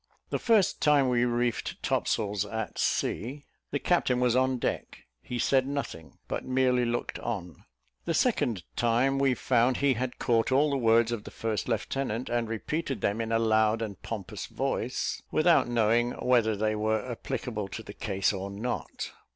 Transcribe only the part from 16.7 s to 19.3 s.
were applicable to the case or not.